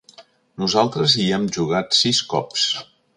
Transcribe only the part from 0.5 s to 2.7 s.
Nosaltres hi hem jugat sis cops.